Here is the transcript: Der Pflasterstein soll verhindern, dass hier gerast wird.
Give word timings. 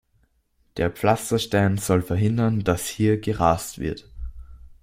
Der 0.77 0.89
Pflasterstein 0.89 1.77
soll 1.77 2.01
verhindern, 2.01 2.61
dass 2.63 2.87
hier 2.87 3.19
gerast 3.21 3.77
wird. 3.77 4.09